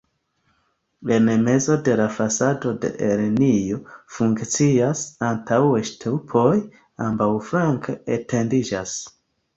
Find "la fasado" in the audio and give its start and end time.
1.99-2.71